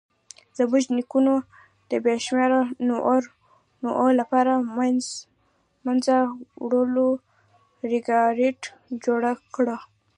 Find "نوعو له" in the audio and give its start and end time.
3.83-4.25